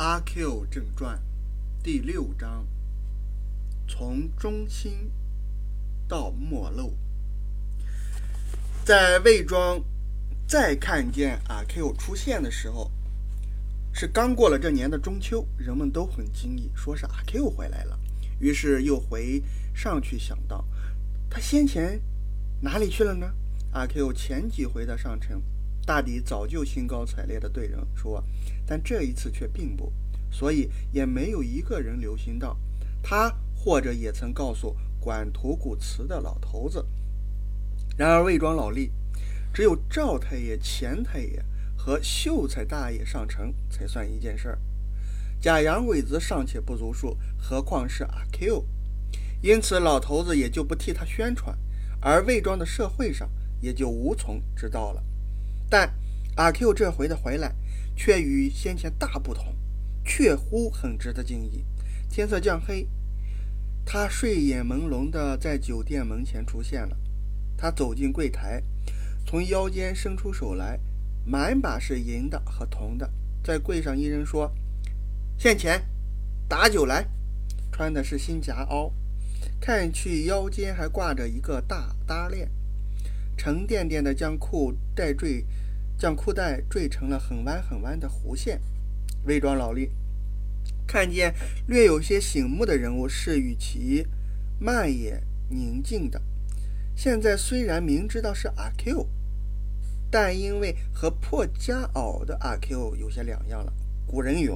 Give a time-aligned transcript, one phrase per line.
[0.00, 1.20] 阿 Q 正传
[1.82, 2.66] 第六章：
[3.86, 5.12] 从中心
[6.08, 6.96] 到末路。
[8.82, 9.84] 在魏庄
[10.48, 12.90] 再看见阿 Q 出现的时候，
[13.92, 17.98] 是刚过了这年的中秋，人们都很惊异，说是阿 Q 回来了。
[18.38, 19.42] 于是又回
[19.74, 20.64] 上去想到，
[21.28, 22.00] 他先前
[22.62, 23.30] 哪里去了呢？
[23.72, 25.42] 阿 Q 前几回的上城。
[25.86, 28.22] 大抵早就兴高采烈地对人说，
[28.64, 29.92] 但这一次却并不，
[30.30, 32.56] 所以也没有一个人留心到
[33.02, 36.86] 他，或者也曾告诉管土谷祠的老头子。
[37.96, 38.90] 然而魏庄老吏，
[39.52, 41.44] 只有赵太爷、钱太爷
[41.76, 44.58] 和秀才大爷上城才算一件事儿。
[45.40, 48.64] 假洋鬼子尚且不足数，何况是阿 Q？
[49.42, 51.58] 因此老头子也就不替他宣传，
[52.00, 53.28] 而魏庄的社会上
[53.60, 55.02] 也就无从知道了。
[55.70, 55.94] 但
[56.34, 57.54] 阿 Q 这回的回来，
[57.96, 59.54] 却与先前大不同，
[60.04, 61.64] 确乎很值得敬意。
[62.08, 62.88] 天色将黑，
[63.84, 66.96] 他睡眼朦胧的在酒店门前出现了。
[67.56, 68.62] 他走进柜台，
[69.24, 70.80] 从腰间伸出手来，
[71.24, 73.08] 满把是银的和铜的，
[73.44, 74.52] 在柜上一人说
[75.38, 75.82] ：“现钱，
[76.48, 77.06] 打酒来。”
[77.70, 78.92] 穿的是新夹袄，
[79.60, 82.50] 看去腰间还挂着一个大搭链。
[83.36, 85.46] 沉甸甸的将裤带坠，
[86.00, 88.58] 将裤带坠成了很弯很弯的弧线。
[89.26, 89.90] 伪装老力
[90.86, 91.34] 看见
[91.66, 94.06] 略有些醒目的人物，是与其
[94.58, 96.22] 慢也宁静的。
[96.96, 99.06] 现在虽然明知道是阿 Q，
[100.10, 103.70] 但因为和破夹袄的阿 Q 有些两样了。
[104.06, 104.50] 古人云：“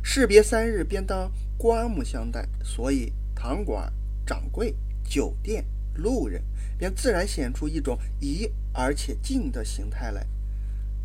[0.00, 3.92] 士别三日，便当刮目相待。”所以堂馆、
[4.24, 5.64] 掌柜、酒店、
[5.96, 6.40] 路人。
[6.78, 10.26] 便自然显出一种疑而且敬的形态来。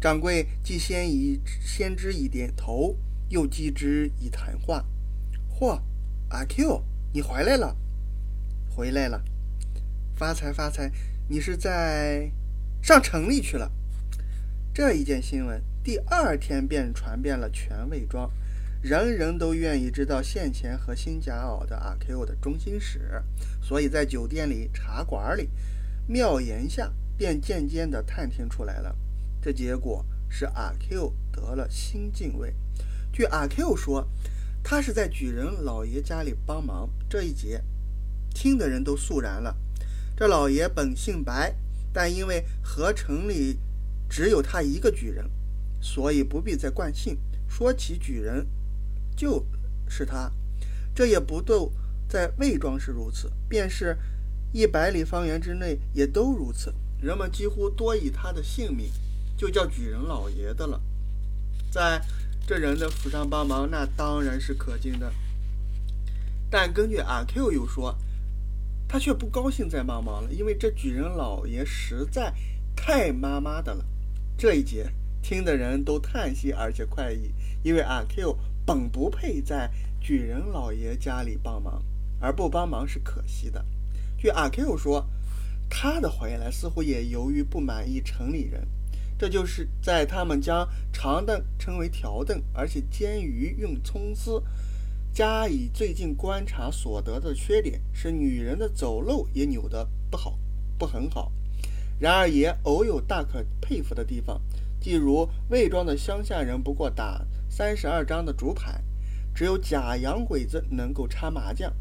[0.01, 2.97] 掌柜既先以先知以点头，
[3.29, 4.83] 又击之以谈话。
[5.47, 5.79] 嚯，
[6.29, 7.77] 阿 Q，你回来了！
[8.67, 9.23] 回来了！
[10.15, 10.91] 发财发财！
[11.27, 12.31] 你是在
[12.81, 13.71] 上城里去了？
[14.73, 18.31] 这一件新闻，第二天便传遍了全魏庄。
[18.81, 23.23] 人人都愿意知道现前和新夹袄的阿 Q 的中心史，
[23.61, 25.47] 所以在酒店里、茶馆里、
[26.07, 28.95] 庙檐下，便渐渐地探听出来了。
[29.41, 32.53] 这结果是阿 Q 得了新进位。
[33.11, 34.07] 据阿 Q 说，
[34.63, 36.89] 他是在举人老爷家里帮忙。
[37.09, 37.63] 这一节，
[38.33, 39.57] 听的人都肃然了。
[40.15, 41.55] 这老爷本姓白，
[41.91, 43.59] 但因为河城里
[44.07, 45.29] 只有他一个举人，
[45.81, 47.17] 所以不必再冠姓。
[47.49, 48.47] 说起举人。
[49.13, 49.45] 就
[49.87, 50.31] 是他，
[50.95, 51.71] 这也不都
[52.07, 53.95] 在魏庄是如此，便是
[54.51, 56.73] 一百里方圆之内也都如此。
[56.99, 58.89] 人们几乎多以他的姓名，
[59.41, 60.79] 就叫举人老爷的了。
[61.71, 61.99] 在
[62.45, 65.11] 这人的府上帮忙，那当然是可敬的。
[66.47, 67.97] 但根据阿 Q 又说，
[68.87, 72.31] 他却不高兴再帮忙了，因为这举人老爷实在
[72.75, 73.83] 太妈妈的了。
[74.37, 74.91] 这一节
[75.23, 78.37] 听的人都叹息而且快意，因为阿 Q。
[78.63, 81.83] 本不配在举人老爷家里帮忙，
[82.19, 83.65] 而不帮忙是可惜的。
[84.19, 85.09] 据阿 Q 说，
[85.67, 88.67] 他的回来似乎也由于不满意城里人，
[89.21, 94.41] 这就是在他们将长凳称为条凳，而且煎鱼用葱丝，
[95.13, 100.39] 加以最近观察所得的缺点是女人的走路也扭得不好，
[100.75, 101.31] 不很好。
[101.99, 104.41] 然而也偶有大可佩服的地方，
[104.83, 107.23] 例如魏庄的乡下人不过打。
[107.47, 108.81] 三十二张的竹牌，
[109.35, 111.71] 只有假洋鬼子能够插麻将，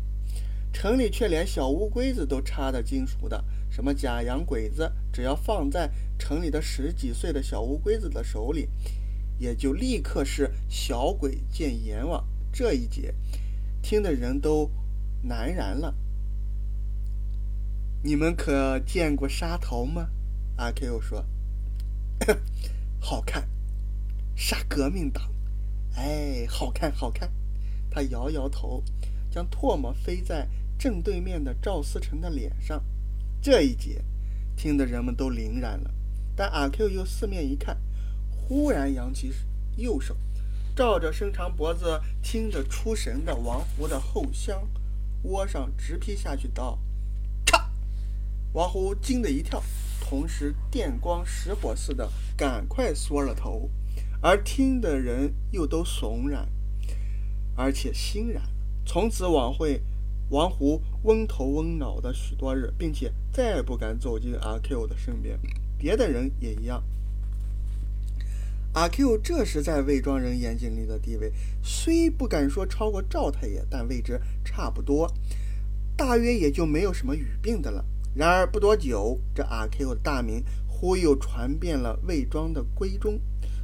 [0.74, 3.42] 城里却连小乌龟子都插得精熟的。
[3.70, 5.90] 什么假洋鬼子，只要放在
[6.20, 8.68] 城里的十几岁的小乌龟子的手里，
[9.38, 12.22] 也就立刻是小鬼见阎王。
[12.52, 13.14] 这一节，
[13.80, 14.70] 听的人都
[15.22, 15.96] 难然了。
[18.02, 20.10] 你们可见过杀头吗？
[20.56, 21.24] 阿 Q 说
[23.00, 23.48] ：“好看，
[24.36, 25.30] 杀革命党。”
[25.96, 27.32] 哎，好看，好看！
[27.90, 28.84] 他摇摇头，
[29.30, 32.84] 将唾沫飞在正对面的赵思成的脸上。
[33.42, 34.04] 这一节，
[34.56, 35.90] 听得人们都凛然了。
[36.40, 37.76] 但阿 Q 又四面一看，
[38.30, 39.30] 忽然扬起
[39.76, 40.16] 右手，
[40.74, 44.66] 照着伸长脖子听着出神的王胡的后箱
[45.24, 46.78] 窝上直劈下去，道
[47.44, 47.70] ：“咔！”
[48.54, 49.62] 王胡惊得一跳，
[50.00, 53.68] 同时电光石火似的，赶快缩了头。
[54.22, 56.48] 而听的人又都悚然，
[57.54, 58.42] 而且欣然。
[58.86, 59.82] 从此往会，
[60.30, 65.38] 王胡温头温脑的许多日，并且再也不敢走进阿 Q 的身边。
[65.80, 66.82] 别的人也一样。
[68.74, 71.32] 阿 Q 这时在魏庄人眼睛里的地位，
[71.62, 75.10] 虽不敢说超过赵太爷，但位置差不多，
[75.96, 77.84] 大约也就没有什么语病的了。
[78.14, 83.18] 然而不多久，这阿 Q 的大名忽又传遍了魏庄的闺中。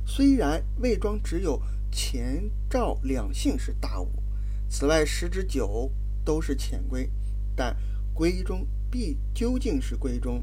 [0.07, 1.61] 虽然魏庄只有
[1.93, 4.09] 钱赵两姓是大屋，
[4.69, 5.93] 此外十之九
[6.25, 7.11] 都是潜规，
[7.55, 7.77] 但
[8.15, 10.43] 闺中必究竟是闺中，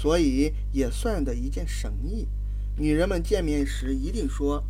[0.00, 2.28] 所以也算得一件神意。
[2.76, 4.62] 女人们见面时一定说：“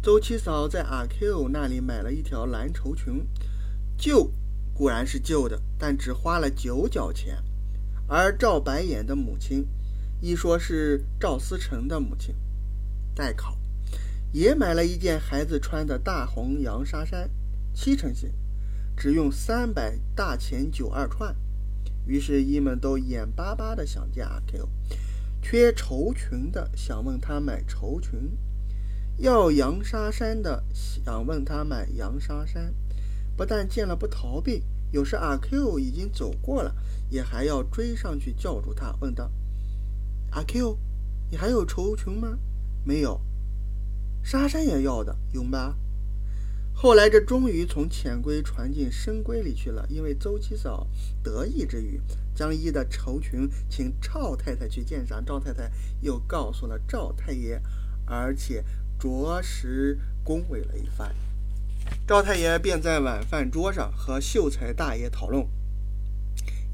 [0.00, 3.26] 周七嫂在阿 Q 那里买了一条蓝绸裙，
[3.98, 4.30] 旧
[4.72, 7.42] 固然是旧的，但只花了九角钱。”
[8.06, 9.66] 而赵白眼的母亲，
[10.20, 12.32] 一说是赵思成的母亲，
[13.12, 13.58] 代考，
[14.30, 17.28] 也买了一件孩子穿的大红洋纱衫，
[17.74, 18.30] 七成新，
[18.96, 21.34] 只用三百大钱九二串。
[22.06, 24.68] 于是姨们都眼巴巴的想见阿 Q。
[25.42, 28.36] 缺绸裙的想问他买绸裙，
[29.18, 32.74] 要洋纱衫的想问他买洋纱衫，
[33.36, 36.74] 不但见了不逃避，有时阿 Q 已经走过了，
[37.10, 39.30] 也还要追上去叫住他，问道
[40.32, 40.78] ：“阿 Q，
[41.30, 42.38] 你还有绸裙吗？
[42.84, 43.20] 没有，
[44.22, 45.76] 纱衫也要的，有吗？”
[46.78, 49.86] 后来，这终于从浅闺传进深闺里去了。
[49.88, 50.86] 因为周七嫂
[51.22, 51.98] 得意之余，
[52.34, 55.24] 将一的绸裙请赵太太去鉴赏。
[55.24, 57.62] 赵太太又告诉了赵太爷，
[58.04, 58.62] 而且
[58.98, 61.16] 着实恭维了一番。
[62.06, 65.48] 赵太爷便在晚饭桌上和秀才大爷讨论，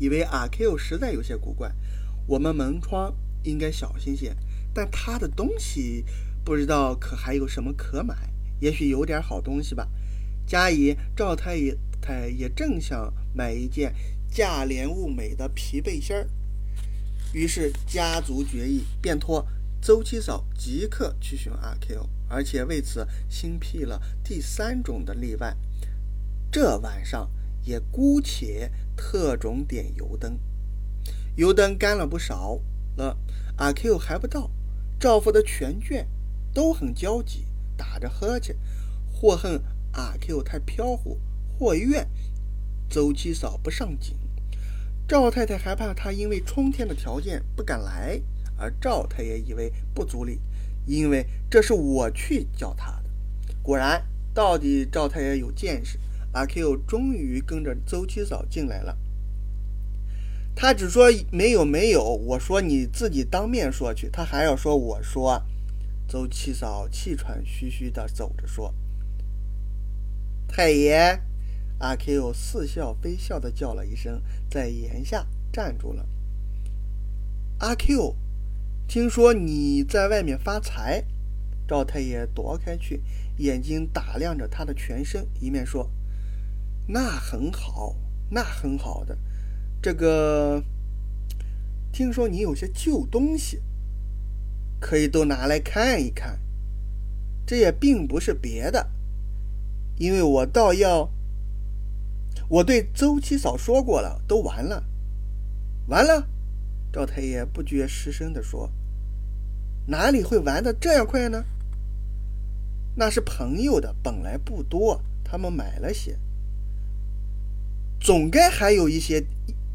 [0.00, 1.72] 以为阿 Q 实在有些古怪，
[2.26, 3.14] 我们门窗
[3.44, 4.34] 应该小心些。
[4.74, 6.04] 但他的东西
[6.44, 8.31] 不知道可还有什么可买。
[8.62, 9.88] 也许有点好东西吧。
[10.46, 13.92] 加以赵太爷太也正想买一件
[14.30, 16.28] 价廉物美的皮背心儿，
[17.32, 19.44] 于是家族决议，便托
[19.80, 25.56] 周七嫂即刻去寻阿 Q，而且为此新辟了第三种的例外。
[26.52, 27.28] 这晚上
[27.64, 30.38] 也姑且特种点油灯，
[31.34, 32.60] 油灯干了不少
[32.96, 33.18] 了，
[33.56, 34.50] 阿 Q 还不到。
[35.00, 36.06] 赵府的全眷
[36.54, 37.46] 都很焦急。
[37.82, 38.54] 打着呵欠，
[39.12, 41.18] 或恨阿 Q 太飘忽，
[41.58, 42.08] 或怨
[42.88, 44.14] 周七嫂不上紧。
[45.08, 48.22] 赵太太还怕他因为冲天的条件不敢来，
[48.56, 50.38] 而赵太爷以为不足力，
[50.86, 53.10] 因为这是我去叫他的。
[53.64, 55.98] 果然，到底赵太爷有见识，
[56.30, 58.96] 阿 Q 终于跟着周七嫂进来了。
[60.54, 65.42] 他只说没有没有，我说你自己当面说去，他还要说我说。
[66.12, 68.74] 周七嫂气喘吁吁地走着说
[70.46, 71.18] ：“太爷。”
[71.80, 76.06] 阿 Q 似笑非笑地叫了一声，在檐下站住了。
[77.60, 78.14] 阿 Q，
[78.86, 81.06] 听说你在外面发财？
[81.66, 83.02] 赵太爷躲开去，
[83.38, 85.90] 眼睛打量着他的全身，一面说
[86.88, 87.96] ：“那很好，
[88.28, 89.16] 那很好的。
[89.80, 90.62] 这个，
[91.90, 93.62] 听说你有些旧东西。”
[94.82, 96.40] 可以都拿来看一看，
[97.46, 98.90] 这也并不是别的，
[99.96, 101.08] 因为我倒要，
[102.48, 104.84] 我对周七嫂说过了，都完了，
[105.86, 106.26] 完了。
[106.92, 108.70] 赵太爷不觉失声地说
[109.86, 111.44] ：“哪里会完的这样快呢？
[112.96, 116.18] 那是朋友的，本来不多，他们买了些，
[118.00, 119.24] 总该还有一些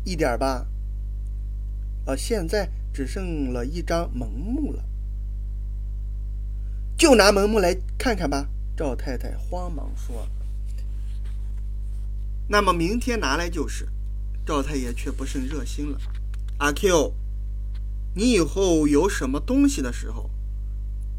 [0.03, 0.67] 一一点吧。
[2.05, 4.83] 呃，现在只剩了一张蒙目了。”
[6.97, 10.27] 就拿门木来看看吧，赵太太慌忙说。
[12.49, 13.87] 那么明天拿来就是。
[14.45, 15.99] 赵太爷却不甚热心了。
[16.59, 17.13] 阿 Q，
[18.15, 20.31] 你以后有什么东西的时候，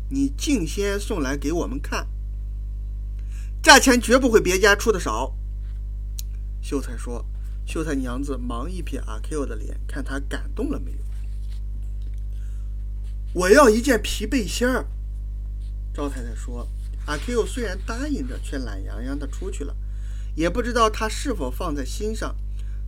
[0.08, 2.08] 你尽先送来给我们看。
[3.62, 5.36] 价钱绝不会别家出的少。
[6.60, 7.24] 秀才说。
[7.66, 10.98] 秀才娘子忙一瞥阿 Q 的脸，看他感动了没有。
[13.34, 14.86] 我要一件皮背心儿。
[15.98, 16.64] 赵太太说
[17.06, 19.74] ：“阿 Q 虽然答应着，却懒洋洋的出去了，
[20.36, 22.36] 也不知道他是否放在心上。”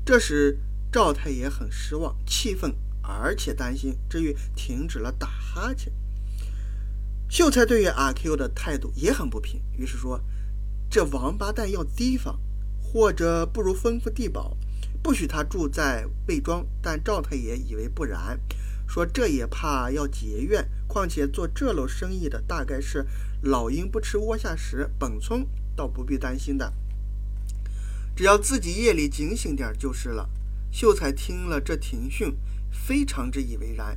[0.07, 0.61] 这时
[0.93, 5.93] 赵太爷很失望、气愤，而且担心，至于停止了打哈欠。
[7.29, 10.21] 秀才对于阿 Q 的态度也很不平，于是说
[10.88, 12.38] ：“这王八蛋要提防，
[12.81, 14.57] 或者不如吩咐地保，
[15.02, 18.40] 不许他住在魏庄。”但赵太爷以为不然。
[18.87, 23.06] 说这也怕要结怨，况且做这路生意的大概是
[23.42, 26.73] 老鹰不吃窝下食，本村倒不必担心的，
[28.16, 30.28] 只要自己夜里警醒点就是了。
[30.73, 32.37] 秀才听了这庭训，
[32.70, 33.97] 非常之以为然，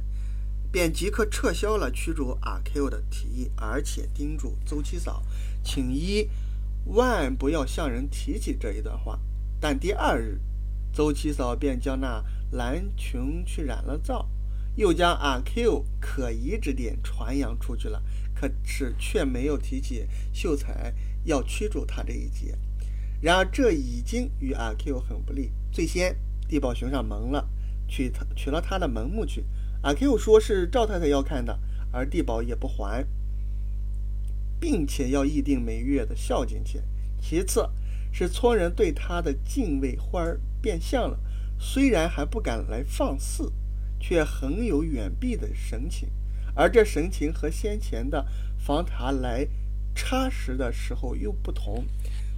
[0.71, 5.23] 便即刻撤销了驱逐阿 Q 的提议，而且叮嘱邹七嫂，
[5.63, 6.29] 请一
[6.85, 9.19] 万不要向人提起这一段话。
[9.59, 10.39] 但第二日，
[10.93, 14.29] 邹七嫂便将那蓝裙去染了皂，
[14.75, 18.01] 又将阿 Q 可疑之点传扬出去了，
[18.33, 20.93] 可是却没有提起秀才
[21.25, 22.57] 要驱逐他这一节。
[23.21, 25.51] 然而这已经与阿 Q 很不利。
[25.71, 26.15] 最先
[26.47, 27.49] 地保寻上门了，
[27.87, 29.45] 取他取了他的门目去。
[29.81, 31.59] 阿 Q 说是赵太太要看的，
[31.91, 33.05] 而地保也不还，
[34.59, 36.83] 并且要议定每月的孝敬钱。
[37.21, 37.69] 其次，
[38.11, 41.17] 是村人对他的敬畏忽而变相了，
[41.57, 43.51] 虽然还不敢来放肆，
[44.03, 46.09] 却很有远避的神情。
[46.53, 48.27] 而这神情和先前的
[48.59, 49.47] 防他来
[49.95, 51.85] 插食的时候又不同，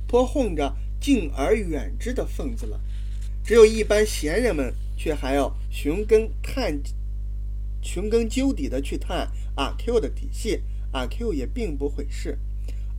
[0.08, 2.80] 颇混着敬而远之的分子了。
[3.44, 6.80] 只有一般闲人们，却还要寻根探。
[7.82, 12.38] 寻根究底的去探阿 Q 的底细，阿 Q 也并不悔事，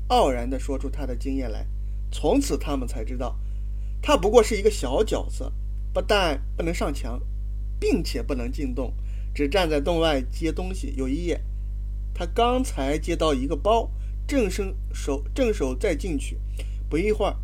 [0.08, 1.66] 傲然地说出他的经验来。
[2.10, 3.38] 从此他们才知道，
[4.02, 5.52] 他不过是一个小角色，
[5.92, 7.20] 不但不能上墙，
[7.78, 8.92] 并且不能进洞，
[9.34, 10.94] 只站在洞外接东西。
[10.96, 11.40] 有一夜，
[12.14, 13.90] 他刚才接到一个包，
[14.26, 16.38] 正伸手正手再进去，
[16.88, 17.36] 不一会儿，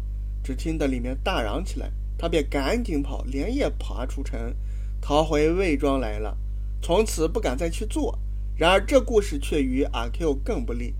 [0.42, 4.54] 只听得里面大嚷起来，他便赶紧跑，连夜爬出城，
[5.00, 6.36] 逃回魏庄来了。
[6.80, 8.18] 从此不敢再去做。
[8.54, 10.94] 然而这故事却与阿 Q 更不利。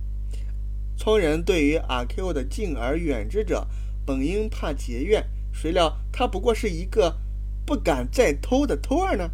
[0.96, 3.68] 村人对于阿 Q 的敬而远之者，
[4.06, 7.18] 本应怕结怨，谁料他不过是一个
[7.64, 9.30] 不敢再偷的偷儿呢？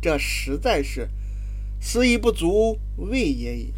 [0.00, 1.08] 这实在是
[1.80, 3.72] 思意不足，畏也已。